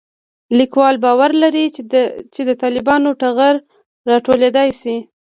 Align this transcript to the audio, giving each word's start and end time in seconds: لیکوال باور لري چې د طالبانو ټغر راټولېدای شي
لیکوال 0.57 0.95
باور 1.03 1.31
لري 1.43 1.65
چې 2.35 2.41
د 2.49 2.51
طالبانو 2.63 3.09
ټغر 3.21 3.55
راټولېدای 4.09 4.69
شي 4.81 4.95